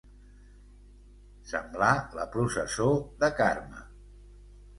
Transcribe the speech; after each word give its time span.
Semblar 1.51 1.91
la 2.21 2.25
processó 2.37 2.89
de 3.25 3.31
Carme. 3.43 3.87